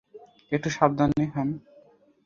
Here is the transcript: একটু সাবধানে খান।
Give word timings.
একটু 0.51 0.69
সাবধানে 0.69 1.25
খান। 1.33 1.47